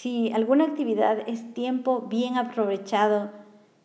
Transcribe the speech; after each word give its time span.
si 0.00 0.30
alguna 0.32 0.62
actividad 0.62 1.28
es 1.28 1.52
tiempo 1.54 2.02
bien 2.02 2.36
aprovechado 2.36 3.30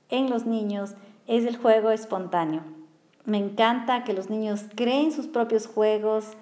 en 0.10 0.30
los 0.30 0.46
niños, 0.46 0.94
es 1.26 1.44
el 1.44 1.58
juego 1.58 1.90
espontáneo. 1.90 2.62
Me 3.26 3.40
encanta 3.40 4.04
que 4.04 4.14
los 4.14 4.30
niños 4.30 4.66
creen 4.76 5.12
sus 5.12 5.26
propios 5.26 5.66
juegos, 5.66 6.34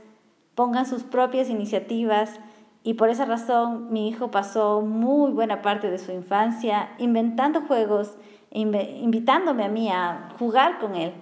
pongan 0.55 0.85
sus 0.85 1.03
propias 1.03 1.49
iniciativas 1.49 2.37
y 2.83 2.95
por 2.95 3.07
esa 3.07 3.23
razón 3.23 3.93
mi 3.93 4.09
hijo 4.09 4.29
pasó 4.29 4.81
muy 4.81 5.31
buena 5.31 5.61
parte 5.61 5.89
de 5.89 5.99
su 5.99 6.11
infancia 6.11 6.89
inventando 6.97 7.61
juegos, 7.61 8.17
invitándome 8.51 9.63
a 9.63 9.69
mí 9.69 9.87
a 9.89 10.33
jugar 10.37 10.79
con 10.79 10.95
él. 10.95 11.13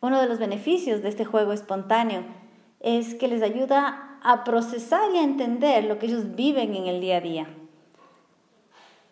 Uno 0.00 0.20
de 0.20 0.28
los 0.28 0.38
beneficios 0.38 1.02
de 1.02 1.08
este 1.08 1.24
juego 1.24 1.52
espontáneo 1.52 2.22
es 2.78 3.16
que 3.16 3.26
les 3.26 3.42
ayuda 3.42 4.15
a 4.26 4.42
procesar 4.42 5.12
y 5.14 5.18
a 5.18 5.22
entender 5.22 5.84
lo 5.84 5.98
que 5.98 6.06
ellos 6.06 6.34
viven 6.34 6.74
en 6.74 6.86
el 6.86 7.00
día 7.00 7.18
a 7.18 7.20
día. 7.20 7.46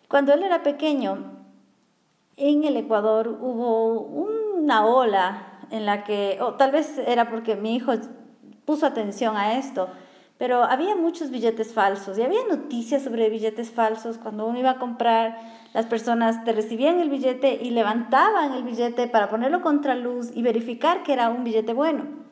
Cuando 0.09 0.33
él 0.33 0.43
era 0.43 0.61
pequeño, 0.61 1.31
en 2.35 2.65
el 2.65 2.75
Ecuador 2.75 3.29
hubo 3.29 4.01
una 4.01 4.85
ola 4.85 5.59
en 5.71 5.85
la 5.85 6.03
que, 6.03 6.37
o 6.41 6.55
tal 6.55 6.71
vez 6.71 6.97
era 7.07 7.29
porque 7.29 7.55
mi 7.55 7.75
hijo 7.75 7.93
puso 8.65 8.85
atención 8.85 9.37
a 9.37 9.57
esto, 9.57 9.87
pero 10.37 10.63
había 10.63 10.97
muchos 10.97 11.31
billetes 11.31 11.73
falsos 11.73 12.17
y 12.17 12.21
había 12.21 12.41
noticias 12.49 13.03
sobre 13.03 13.29
billetes 13.29 13.71
falsos. 13.71 14.17
Cuando 14.17 14.45
uno 14.45 14.59
iba 14.59 14.71
a 14.71 14.79
comprar, 14.79 15.39
las 15.73 15.85
personas 15.85 16.43
te 16.43 16.51
recibían 16.51 16.99
el 16.99 17.09
billete 17.09 17.59
y 17.63 17.69
levantaban 17.69 18.51
el 18.51 18.63
billete 18.63 19.07
para 19.07 19.29
ponerlo 19.29 19.61
contra 19.61 19.95
luz 19.95 20.31
y 20.35 20.41
verificar 20.41 21.03
que 21.03 21.13
era 21.13 21.29
un 21.29 21.45
billete 21.45 21.73
bueno. 21.73 22.25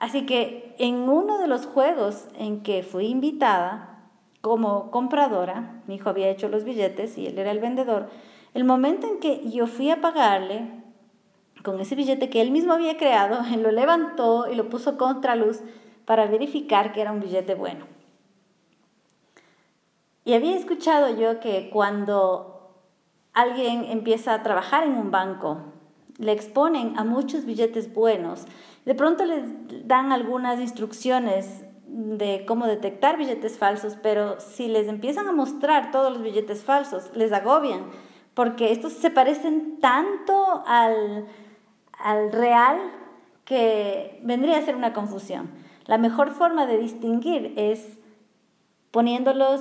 Así 0.00 0.24
que 0.24 0.74
en 0.78 0.94
uno 0.94 1.38
de 1.38 1.46
los 1.46 1.66
juegos 1.66 2.26
en 2.34 2.62
que 2.62 2.82
fui 2.82 3.06
invitada 3.06 4.08
como 4.40 4.90
compradora, 4.90 5.82
mi 5.86 5.96
hijo 5.96 6.08
había 6.08 6.30
hecho 6.30 6.48
los 6.48 6.64
billetes 6.64 7.18
y 7.18 7.26
él 7.26 7.38
era 7.38 7.50
el 7.50 7.60
vendedor, 7.60 8.08
el 8.54 8.64
momento 8.64 9.06
en 9.06 9.20
que 9.20 9.50
yo 9.50 9.66
fui 9.66 9.90
a 9.90 10.00
pagarle 10.00 10.70
con 11.62 11.78
ese 11.80 11.94
billete 11.94 12.30
que 12.30 12.40
él 12.40 12.50
mismo 12.50 12.72
había 12.72 12.96
creado, 12.96 13.40
él 13.52 13.62
lo 13.62 13.70
levantó 13.70 14.50
y 14.50 14.54
lo 14.54 14.70
puso 14.70 14.96
contra 14.96 15.36
luz 15.36 15.60
para 16.06 16.26
verificar 16.26 16.92
que 16.92 17.02
era 17.02 17.12
un 17.12 17.20
billete 17.20 17.54
bueno. 17.54 17.86
Y 20.24 20.32
había 20.32 20.56
escuchado 20.56 21.14
yo 21.14 21.40
que 21.40 21.68
cuando 21.70 22.72
alguien 23.34 23.84
empieza 23.84 24.32
a 24.32 24.42
trabajar 24.42 24.84
en 24.84 24.94
un 24.94 25.10
banco, 25.10 25.58
le 26.20 26.32
exponen 26.32 26.96
a 26.98 27.04
muchos 27.04 27.44
billetes 27.44 27.92
buenos, 27.92 28.46
de 28.84 28.94
pronto 28.94 29.24
les 29.24 29.42
dan 29.88 30.12
algunas 30.12 30.60
instrucciones 30.60 31.64
de 31.86 32.44
cómo 32.46 32.66
detectar 32.66 33.18
billetes 33.18 33.58
falsos, 33.58 33.96
pero 34.00 34.38
si 34.38 34.68
les 34.68 34.86
empiezan 34.86 35.26
a 35.26 35.32
mostrar 35.32 35.90
todos 35.90 36.12
los 36.12 36.22
billetes 36.22 36.62
falsos, 36.62 37.10
les 37.16 37.32
agobian, 37.32 37.86
porque 38.34 38.70
estos 38.70 38.92
se 38.92 39.10
parecen 39.10 39.80
tanto 39.80 40.62
al, 40.66 41.26
al 41.98 42.30
real 42.30 42.78
que 43.44 44.20
vendría 44.22 44.58
a 44.58 44.62
ser 44.62 44.76
una 44.76 44.92
confusión. 44.92 45.50
La 45.86 45.98
mejor 45.98 46.30
forma 46.30 46.66
de 46.66 46.78
distinguir 46.78 47.52
es 47.56 47.98
poniéndolos 48.92 49.60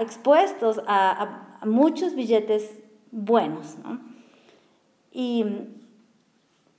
expuestos 0.00 0.80
a, 0.86 1.58
muchos 1.64 2.14
billetes 2.14 2.78
buenos. 3.10 3.76
Y 5.18 5.46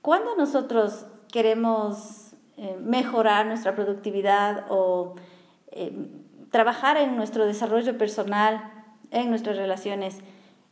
cuando 0.00 0.36
nosotros 0.36 1.06
queremos 1.32 2.34
eh, 2.56 2.76
mejorar 2.80 3.46
nuestra 3.46 3.74
productividad 3.74 4.66
o 4.68 5.16
eh, 5.72 6.08
trabajar 6.52 6.98
en 6.98 7.16
nuestro 7.16 7.46
desarrollo 7.46 7.98
personal, 7.98 8.72
en 9.10 9.30
nuestras 9.30 9.56
relaciones, 9.56 10.20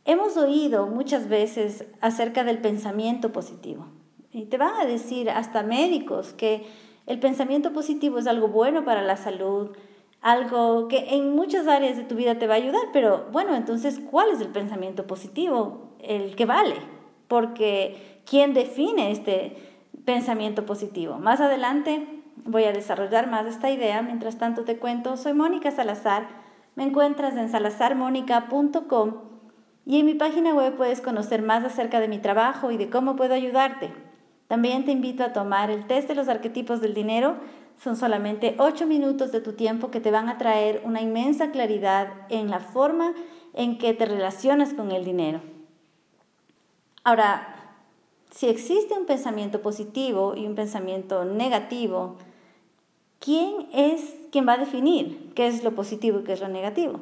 hemos 0.05 0.37
oído 0.37 0.87
muchas 0.87 1.27
veces 1.27 1.83
acerca 1.99 2.45
del 2.45 2.59
pensamiento 2.59 3.33
positivo. 3.33 3.87
Y 4.31 4.45
te 4.45 4.57
van 4.57 4.75
a 4.79 4.85
decir 4.85 5.29
hasta 5.29 5.61
médicos 5.61 6.31
que 6.31 6.65
el 7.05 7.19
pensamiento 7.19 7.73
positivo 7.73 8.17
es 8.17 8.27
algo 8.27 8.47
bueno 8.47 8.85
para 8.85 9.01
la 9.01 9.17
salud, 9.17 9.75
algo 10.21 10.87
que 10.87 11.15
en 11.15 11.35
muchas 11.35 11.67
áreas 11.67 11.97
de 11.97 12.05
tu 12.05 12.15
vida 12.15 12.39
te 12.39 12.47
va 12.47 12.53
a 12.53 12.63
ayudar, 12.63 12.83
pero 12.93 13.25
bueno, 13.33 13.55
entonces, 13.55 13.99
¿cuál 14.09 14.29
es 14.29 14.39
el 14.39 14.53
pensamiento 14.53 15.05
positivo? 15.05 15.91
El 15.99 16.37
que 16.37 16.45
vale, 16.45 16.96
porque 17.27 18.21
¿quién 18.25 18.53
define 18.53 19.11
este 19.11 19.55
pensamiento 20.05 20.65
positivo? 20.65 21.17
Más 21.19 21.41
adelante 21.41 22.07
voy 22.45 22.63
a 22.63 22.71
desarrollar 22.71 23.29
más 23.29 23.45
esta 23.45 23.69
idea, 23.69 24.01
mientras 24.01 24.37
tanto 24.37 24.63
te 24.63 24.77
cuento, 24.77 25.17
soy 25.17 25.33
Mónica 25.33 25.71
Salazar, 25.71 26.27
me 26.75 26.83
encuentras 26.83 27.35
en 27.35 27.49
salazarmónica.com 27.49 29.13
y 29.85 29.99
en 29.99 30.05
mi 30.05 30.15
página 30.15 30.53
web 30.53 30.75
puedes 30.75 31.01
conocer 31.01 31.41
más 31.41 31.63
acerca 31.63 31.99
de 31.99 32.07
mi 32.07 32.19
trabajo 32.19 32.71
y 32.71 32.77
de 32.77 32.89
cómo 32.89 33.15
puedo 33.15 33.33
ayudarte. 33.33 33.91
También 34.47 34.85
te 34.85 34.91
invito 34.91 35.23
a 35.23 35.33
tomar 35.33 35.69
el 35.69 35.87
test 35.87 36.07
de 36.07 36.15
los 36.15 36.27
arquetipos 36.27 36.81
del 36.81 36.93
dinero. 36.93 37.37
Son 37.77 37.95
solamente 37.95 38.55
ocho 38.59 38.85
minutos 38.85 39.31
de 39.31 39.41
tu 39.41 39.53
tiempo 39.53 39.91
que 39.91 39.99
te 39.99 40.11
van 40.11 40.29
a 40.29 40.37
traer 40.37 40.81
una 40.85 41.01
inmensa 41.01 41.51
claridad 41.51 42.09
en 42.29 42.49
la 42.49 42.59
forma 42.59 43.13
en 43.53 43.77
que 43.77 43.93
te 43.93 44.05
relacionas 44.05 44.73
con 44.73 44.91
el 44.91 45.03
dinero. 45.03 45.41
Ahora, 47.07 47.47
si 48.31 48.49
existe 48.49 48.93
un 48.93 49.05
pensamiento 49.05 49.61
positivo 49.61 50.35
y 50.35 50.45
un 50.45 50.55
pensamiento 50.55 51.23
negativo, 51.23 52.17
¿quién 53.21 53.69
es 53.71 54.13
quien 54.29 54.45
va 54.45 54.55
a 54.55 54.57
definir 54.57 55.31
qué 55.33 55.47
es 55.47 55.63
lo 55.63 55.73
positivo 55.73 56.19
y 56.19 56.23
qué 56.25 56.33
es 56.33 56.41
lo 56.41 56.49
negativo? 56.49 56.99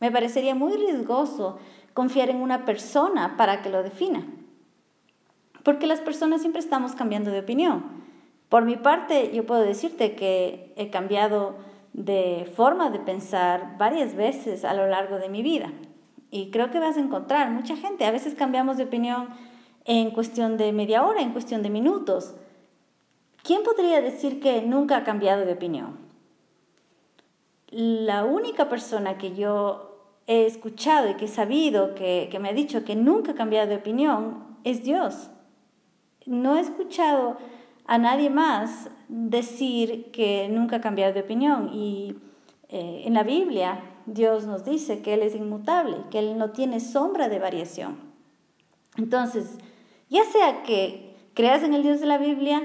Me 0.00 0.10
parecería 0.10 0.54
muy 0.54 0.72
riesgoso 0.78 1.58
confiar 1.92 2.30
en 2.30 2.40
una 2.40 2.64
persona 2.64 3.36
para 3.36 3.60
que 3.60 3.68
lo 3.68 3.82
defina 3.82 4.26
porque 5.62 5.86
las 5.86 6.00
personas 6.00 6.40
siempre 6.40 6.60
estamos 6.60 6.94
cambiando 6.94 7.30
de 7.30 7.40
opinión. 7.40 7.84
Por 8.48 8.64
mi 8.64 8.76
parte, 8.76 9.32
yo 9.34 9.44
puedo 9.44 9.60
decirte 9.60 10.14
que 10.14 10.72
he 10.76 10.88
cambiado 10.88 11.56
de 11.92 12.50
forma 12.56 12.88
de 12.88 12.98
pensar 12.98 13.76
varias 13.76 14.14
veces 14.14 14.64
a 14.64 14.72
lo 14.72 14.86
largo 14.88 15.18
de 15.18 15.28
mi 15.28 15.42
vida. 15.42 15.70
Y 16.30 16.50
creo 16.50 16.70
que 16.70 16.78
vas 16.78 16.96
a 16.96 17.00
encontrar 17.00 17.50
mucha 17.50 17.76
gente. 17.76 18.04
A 18.04 18.10
veces 18.10 18.34
cambiamos 18.34 18.76
de 18.76 18.84
opinión 18.84 19.28
en 19.84 20.10
cuestión 20.10 20.56
de 20.56 20.72
media 20.72 21.06
hora, 21.06 21.22
en 21.22 21.32
cuestión 21.32 21.62
de 21.62 21.70
minutos. 21.70 22.34
¿Quién 23.42 23.62
podría 23.62 24.02
decir 24.02 24.40
que 24.40 24.62
nunca 24.62 24.98
ha 24.98 25.04
cambiado 25.04 25.46
de 25.46 25.52
opinión? 25.52 25.96
La 27.70 28.24
única 28.24 28.68
persona 28.68 29.18
que 29.18 29.34
yo 29.34 30.14
he 30.26 30.44
escuchado 30.46 31.10
y 31.10 31.14
que 31.14 31.26
he 31.26 31.28
sabido, 31.28 31.94
que, 31.94 32.28
que 32.30 32.38
me 32.38 32.50
ha 32.50 32.52
dicho 32.52 32.84
que 32.84 32.96
nunca 32.96 33.32
ha 33.32 33.34
cambiado 33.34 33.68
de 33.68 33.76
opinión, 33.76 34.58
es 34.64 34.82
Dios 34.84 35.30
no 36.28 36.56
he 36.56 36.60
escuchado 36.60 37.38
a 37.86 37.98
nadie 37.98 38.30
más 38.30 38.90
decir 39.08 40.10
que 40.12 40.48
nunca 40.50 40.76
ha 40.76 40.80
cambiado 40.80 41.14
de 41.14 41.20
opinión. 41.20 41.70
Y 41.72 42.16
eh, 42.68 43.02
en 43.06 43.14
la 43.14 43.22
Biblia 43.22 43.80
Dios 44.14 44.46
nos 44.46 44.64
dice 44.64 45.02
que 45.02 45.14
Él 45.14 45.22
es 45.22 45.34
inmutable, 45.34 45.96
que 46.10 46.18
Él 46.18 46.38
no 46.38 46.50
tiene 46.50 46.80
sombra 46.80 47.28
de 47.28 47.38
variación. 47.38 47.96
Entonces, 48.96 49.58
ya 50.08 50.24
sea 50.24 50.62
que 50.62 51.16
creas 51.34 51.62
en 51.62 51.74
el 51.74 51.82
Dios 51.82 52.00
de 52.00 52.06
la 52.06 52.18
Biblia 52.18 52.62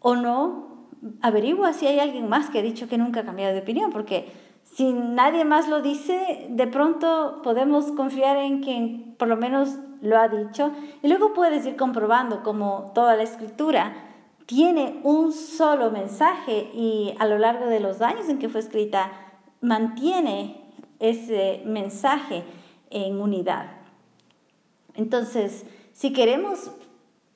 o 0.00 0.16
no, 0.16 0.88
averigua 1.20 1.72
si 1.72 1.86
hay 1.86 1.98
alguien 1.98 2.28
más 2.28 2.50
que 2.50 2.60
ha 2.60 2.62
dicho 2.62 2.88
que 2.88 2.98
nunca 2.98 3.20
ha 3.20 3.24
cambiado 3.24 3.52
de 3.52 3.60
opinión, 3.60 3.90
porque 3.90 4.32
si 4.62 4.92
nadie 4.92 5.44
más 5.44 5.68
lo 5.68 5.82
dice, 5.82 6.46
de 6.50 6.66
pronto 6.66 7.40
podemos 7.42 7.92
confiar 7.92 8.36
en 8.38 8.62
quien 8.62 9.14
por 9.18 9.28
lo 9.28 9.36
menos 9.36 9.76
lo 10.00 10.18
ha 10.18 10.28
dicho. 10.28 10.72
Y 11.02 11.08
luego 11.08 11.32
puedes 11.34 11.66
ir 11.66 11.76
comprobando 11.76 12.42
como 12.42 12.92
toda 12.94 13.16
la 13.16 13.22
escritura 13.22 13.94
tiene 14.46 15.00
un 15.04 15.32
solo 15.32 15.90
mensaje 15.90 16.70
y 16.74 17.14
a 17.18 17.26
lo 17.26 17.38
largo 17.38 17.66
de 17.66 17.80
los 17.80 18.02
años 18.02 18.28
en 18.28 18.38
que 18.38 18.48
fue 18.48 18.60
escrita 18.60 19.10
mantiene 19.60 20.63
ese 20.98 21.62
mensaje 21.64 22.44
en 22.90 23.20
unidad. 23.20 23.70
Entonces, 24.94 25.66
si 25.92 26.12
queremos 26.12 26.70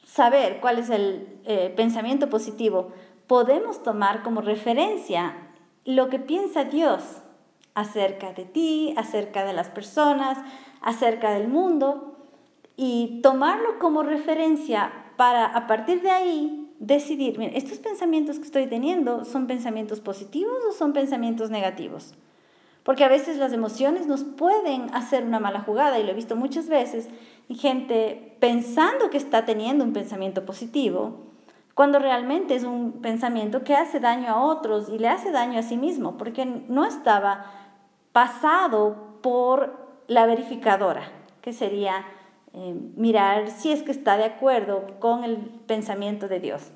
saber 0.04 0.60
cuál 0.60 0.78
es 0.78 0.90
el 0.90 1.40
eh, 1.44 1.72
pensamiento 1.76 2.30
positivo, 2.30 2.92
podemos 3.26 3.82
tomar 3.82 4.22
como 4.22 4.40
referencia 4.40 5.36
lo 5.84 6.08
que 6.08 6.18
piensa 6.18 6.64
Dios 6.64 7.02
acerca 7.74 8.32
de 8.32 8.44
ti, 8.44 8.94
acerca 8.96 9.44
de 9.44 9.52
las 9.52 9.68
personas, 9.68 10.38
acerca 10.80 11.32
del 11.32 11.48
mundo 11.48 12.16
y 12.76 13.20
tomarlo 13.22 13.78
como 13.78 14.02
referencia 14.02 14.92
para 15.16 15.46
a 15.46 15.66
partir 15.66 16.02
de 16.02 16.10
ahí 16.10 16.74
decidir, 16.78 17.38
estos 17.54 17.78
pensamientos 17.78 18.38
que 18.38 18.44
estoy 18.44 18.66
teniendo 18.66 19.24
son 19.24 19.46
pensamientos 19.46 20.00
positivos 20.00 20.58
o 20.68 20.72
son 20.72 20.92
pensamientos 20.92 21.50
negativos. 21.50 22.14
Porque 22.88 23.04
a 23.04 23.08
veces 23.08 23.36
las 23.36 23.52
emociones 23.52 24.06
nos 24.06 24.24
pueden 24.24 24.88
hacer 24.94 25.22
una 25.22 25.38
mala 25.38 25.60
jugada 25.60 25.98
y 25.98 26.04
lo 26.04 26.12
he 26.12 26.14
visto 26.14 26.36
muchas 26.36 26.70
veces, 26.70 27.10
gente 27.50 28.34
pensando 28.40 29.10
que 29.10 29.18
está 29.18 29.44
teniendo 29.44 29.84
un 29.84 29.92
pensamiento 29.92 30.46
positivo, 30.46 31.26
cuando 31.74 31.98
realmente 31.98 32.54
es 32.54 32.64
un 32.64 33.02
pensamiento 33.02 33.62
que 33.62 33.74
hace 33.74 34.00
daño 34.00 34.30
a 34.30 34.42
otros 34.42 34.88
y 34.88 34.98
le 34.98 35.08
hace 35.08 35.32
daño 35.32 35.58
a 35.58 35.62
sí 35.64 35.76
mismo, 35.76 36.16
porque 36.16 36.46
no 36.46 36.86
estaba 36.86 37.44
pasado 38.12 39.18
por 39.20 39.76
la 40.06 40.24
verificadora, 40.24 41.12
que 41.42 41.52
sería 41.52 42.06
eh, 42.54 42.74
mirar 42.96 43.50
si 43.50 43.70
es 43.70 43.82
que 43.82 43.92
está 43.92 44.16
de 44.16 44.24
acuerdo 44.24 44.86
con 44.98 45.24
el 45.24 45.36
pensamiento 45.36 46.26
de 46.26 46.40
Dios. 46.40 46.72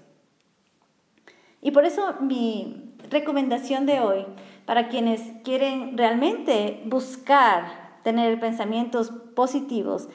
Y 1.63 1.71
por 1.71 1.87
eso 1.87 2.17
mi 2.21 2.93
recomendación 3.09 3.87
de 3.87 4.01
hoy, 4.01 4.27
para 4.67 4.89
quienes 4.89 5.21
quieren 5.45 5.97
realmente 5.99 6.83
buscar 6.87 7.99
tener 8.03 8.39
pensamientos 8.41 9.11
positivos, 9.35 10.09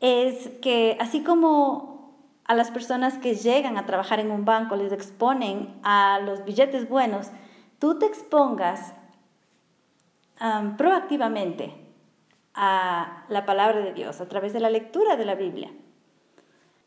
es 0.00 0.48
que 0.60 0.96
así 1.00 1.22
como 1.22 2.16
a 2.44 2.54
las 2.54 2.70
personas 2.70 3.18
que 3.18 3.34
llegan 3.34 3.76
a 3.76 3.86
trabajar 3.86 4.20
en 4.20 4.30
un 4.30 4.44
banco 4.44 4.76
les 4.76 4.92
exponen 4.92 5.78
a 5.82 6.20
los 6.24 6.44
billetes 6.44 6.88
buenos, 6.88 7.30
tú 7.78 7.98
te 7.98 8.06
expongas 8.06 8.94
proactivamente 10.76 11.72
a 12.54 13.24
la 13.28 13.46
palabra 13.46 13.78
de 13.80 13.92
Dios 13.92 14.20
a 14.20 14.28
través 14.28 14.52
de 14.52 14.60
la 14.60 14.70
lectura 14.70 15.16
de 15.16 15.24
la 15.24 15.36
Biblia. 15.36 15.70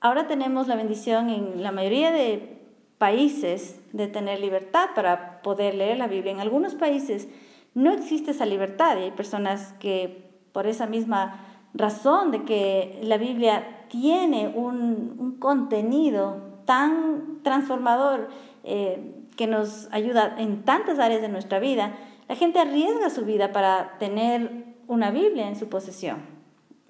Ahora 0.01 0.27
tenemos 0.27 0.67
la 0.67 0.75
bendición 0.75 1.29
en 1.29 1.63
la 1.63 1.71
mayoría 1.71 2.11
de 2.11 2.54
países 2.97 3.79
de 3.93 4.07
tener 4.07 4.39
libertad 4.39 4.89
para 4.95 5.41
poder 5.41 5.75
leer 5.75 5.97
la 5.97 6.07
Biblia. 6.07 6.31
En 6.31 6.39
algunos 6.39 6.75
países 6.75 7.27
no 7.73 7.91
existe 7.91 8.31
esa 8.31 8.45
libertad 8.45 8.97
y 8.97 9.03
hay 9.03 9.11
personas 9.11 9.73
que 9.79 10.31
por 10.53 10.67
esa 10.67 10.87
misma 10.87 11.45
razón 11.73 12.31
de 12.31 12.43
que 12.43 12.99
la 13.03 13.17
Biblia 13.17 13.85
tiene 13.89 14.47
un, 14.47 15.35
contenido 15.39 16.41
tan 16.65 17.43
transformador 17.43 18.29
eh, 18.63 19.13
que 19.35 19.47
nos 19.47 19.89
ayuda 19.91 20.35
en 20.39 20.63
tantas 20.63 20.97
áreas 20.97 21.21
de 21.21 21.27
nuestra 21.27 21.59
vida, 21.59 21.93
la 22.27 22.35
gente 22.35 22.59
arriesga 22.59 23.09
su 23.09 23.25
vida 23.25 23.51
para 23.51 23.97
tener 23.99 24.65
una 24.87 25.11
Biblia 25.11 25.47
en 25.47 25.55
su 25.55 25.67
posesión. 25.67 26.17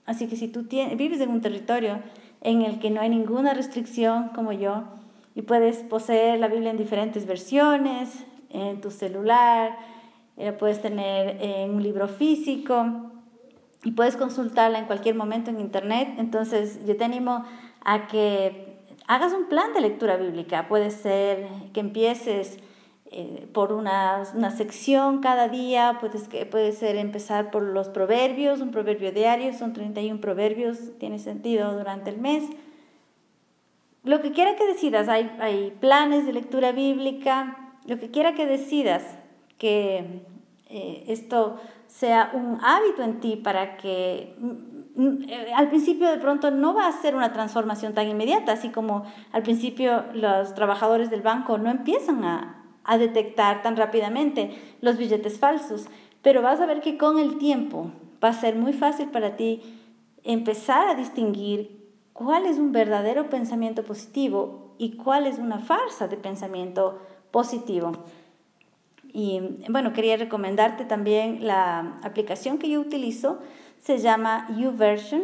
Así 0.06 0.28
que 0.28 0.36
si 0.36 0.48
tú 0.48 0.68
vives 0.96 1.19
en 1.19 1.30
un 1.30 1.42
territorio 1.42 2.00
en 2.42 2.62
el 2.62 2.80
que 2.80 2.92
no 2.92 3.02
hay 3.02 3.10
ninguna 3.10 3.54
restricción 3.54 4.30
como 4.30 4.52
yo 4.52 4.84
y 5.36 5.42
puedes 5.42 5.80
poseer 5.80 6.40
la 6.40 6.48
Biblia 6.48 6.72
en 6.72 6.78
diferentes 6.78 7.28
versiones, 7.28 8.26
en 8.50 8.80
tu 8.80 8.90
celular, 8.90 9.78
eh, 10.38 10.54
puedes 10.54 10.82
tener 10.82 11.38
en 11.42 11.72
un 11.76 11.84
libro 11.84 12.08
físico 12.08 13.12
y 13.84 13.92
puedes 13.92 14.16
consultarla 14.16 14.80
en 14.80 14.86
cualquier 14.86 15.16
momento 15.16 15.52
en 15.52 15.60
internet, 15.60 16.16
entonces 16.18 16.86
yo 16.88 16.96
te 16.96 17.04
animo 17.04 17.44
a 17.84 18.08
que 18.08 18.80
hagas 19.08 19.34
un 19.34 19.48
plan 19.48 19.74
de 19.74 19.82
lectura 19.82 20.18
bíblica. 20.18 20.68
Puede 20.68 20.90
ser 20.90 21.48
que 21.74 21.81
empieces 21.81 22.58
eh, 23.12 23.48
por 23.54 23.72
una, 23.72 24.24
una, 24.34 24.52
sección 24.52 25.22
cada 25.22 25.48
día, 25.48 25.98
puedes, 26.00 26.28
puede 26.50 26.72
ser 26.72 26.96
empezar 26.96 27.52
por 27.52 27.62
los 27.62 27.90
proverbios, 27.90 28.62
un 28.62 28.72
proverbio 28.72 29.12
diario, 29.12 29.54
son 29.54 29.74
31 29.74 30.20
proverbios, 30.20 30.98
tiene 30.98 31.20
sentido 31.20 31.78
durante 31.78 32.10
el 32.10 32.18
mes. 32.18 32.44
Lo 34.06 34.22
que 34.22 34.31
quiera 34.31 34.56
que 34.56 34.68
decidas, 34.68 35.10
hay, 35.10 35.36
hay 35.40 35.75
planes 35.80 36.28
de 36.28 36.34
lectura 36.34 36.72
bíblica, 36.72 37.74
lo 37.86 38.00
que 38.00 38.12
quiera 38.12 38.36
que 38.36 38.46
decidas 38.46 39.04
que 39.57 40.22
eh, 40.69 41.06
esto 41.07 41.60
sea 41.88 42.31
un 42.34 42.60
hábito 42.62 43.02
en 43.02 43.19
ti 43.19 43.36
para 43.36 43.78
que 43.78 44.36
mm, 44.38 45.02
mm, 45.02 45.24
eh, 45.28 45.54
al 45.56 45.69
principio 45.69 46.07
de 46.12 46.19
pronto 46.19 46.52
no 46.52 46.75
va 46.75 46.88
a 46.88 46.92
ser 46.92 47.16
una 47.16 47.34
transformación 47.34 47.96
tan 47.96 48.07
inmediata, 48.07 48.52
así 48.52 48.69
como 48.69 49.06
al 49.31 49.42
principio 49.42 50.06
los 50.13 50.54
trabajadores 50.54 51.10
del 51.10 51.22
banco 51.22 51.57
no 51.57 51.72
empiezan 51.72 52.24
a, 52.24 52.63
a 52.84 53.00
detectar 53.00 53.63
tan 53.63 53.75
rápidamente 53.75 54.56
los 54.81 54.98
billetes 54.98 55.40
falsos. 55.40 55.88
Pero 56.22 56.44
vas 56.44 56.62
a 56.62 56.68
ver 56.68 56.81
que 56.81 56.98
con 56.98 57.18
el 57.18 57.40
tiempo 57.40 57.90
va 58.24 58.30
a 58.30 58.34
ser 58.34 58.56
muy 58.56 58.74
fácil 58.74 59.10
para 59.10 59.36
ti 59.36 59.62
empezar 60.24 60.88
a 60.90 60.94
distinguir 60.96 61.85
cuál 62.16 62.48
es 62.48 62.58
un 62.58 62.72
verdadero 62.72 63.30
pensamiento 63.30 63.84
positivo 63.84 64.74
y 64.78 64.94
cuál 64.96 65.28
es 65.28 65.38
una 65.38 65.60
farsa 65.60 66.08
de 66.08 66.16
pensamiento 66.16 66.98
positivo. 67.30 67.92
Y 69.12 69.42
bueno, 69.70 69.92
quería 69.94 70.18
recomendarte 70.18 70.86
también 70.86 71.46
la 71.46 72.00
aplicación 72.04 72.58
que 72.58 72.70
yo 72.70 72.80
utilizo, 72.80 73.40
se 73.82 74.00
llama 74.00 74.48
YouVersion, 74.58 75.22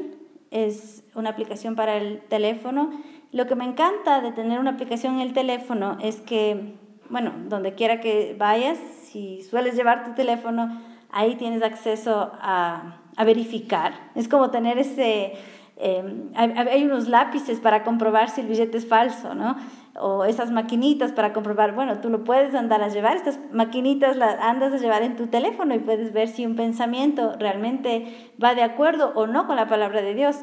es 0.52 1.04
una 1.16 1.30
aplicación 1.30 1.76
para 1.76 1.96
el 1.96 2.20
teléfono. 2.28 2.92
Lo 3.32 3.48
que 3.48 3.56
me 3.56 3.64
encanta 3.64 4.22
de 4.22 4.34
tener 4.34 4.60
una 4.60 4.72
aplicación 4.72 5.16
en 5.16 5.22
el 5.22 5.34
teléfono 5.34 5.98
es 6.02 6.22
que 6.22 6.76
bueno, 7.12 7.34
donde 7.50 7.76
quiera 7.76 8.00
que 8.00 8.36
vayas, 8.38 8.80
si 9.04 9.44
sueles 9.44 9.76
llevar 9.76 10.06
tu 10.06 10.14
teléfono, 10.14 10.82
ahí 11.12 11.36
tienes 11.36 11.62
acceso 11.62 12.32
a, 12.42 12.98
verificar. 13.24 13.94
Es 14.16 14.28
como 14.28 14.50
tener 14.50 14.80
ese... 14.80 15.34
Em, 15.84 16.30
hay, 16.36 16.86
unos 16.86 17.08
lápices 17.08 17.60
para 17.60 17.84
comprobar 17.84 18.30
si 18.30 18.42
el 18.42 18.48
billete 18.48 18.78
es 18.78 18.88
falso, 18.88 19.34
¿no? 19.34 19.56
O 20.00 20.26
esas 20.26 20.52
maquinitas 20.52 21.12
para 21.12 21.34
comprobar, 21.34 21.74
bueno, 21.74 22.02
tú 22.02 22.10
lo 22.10 22.24
puedes 22.24 22.54
andar 22.54 22.84
a 22.84 22.90
llevar, 22.90 23.16
estas 23.16 23.40
maquinitas 23.52 24.16
las 24.16 24.40
andas 24.40 24.74
a 24.74 24.78
llevar 24.78 25.02
en 25.02 25.16
tu 25.16 25.26
teléfono 25.26 25.74
y 25.74 25.80
puedes 25.80 26.14
ver 26.14 26.28
si 26.28 26.46
un 26.46 26.56
pensamiento 26.56 27.34
realmente 27.40 28.32
va 28.42 28.54
de 28.54 28.62
acuerdo 28.62 29.12
o 29.16 29.26
no 29.26 29.48
con 29.48 29.56
la 29.56 29.68
palabra 29.68 30.04
de 30.04 30.14
Dios. 30.14 30.38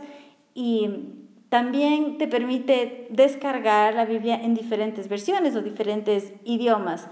Y 0.55 1.15
también 1.51 2.19
te 2.19 2.27
permite 2.27 3.07
descargar 3.11 3.95
la 3.95 4.07
Biblia 4.07 4.35
en 4.43 4.55
diferentes 4.55 5.09
versiones 5.09 5.55
o 5.55 5.63
diferentes 5.63 6.33
idiomas. 6.45 7.09